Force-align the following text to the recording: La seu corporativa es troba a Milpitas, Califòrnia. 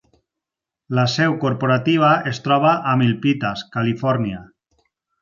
La 0.99 1.03
seu 1.15 1.35
corporativa 1.43 2.11
es 2.33 2.41
troba 2.49 2.75
a 2.95 2.99
Milpitas, 3.05 3.67
Califòrnia. 3.79 4.47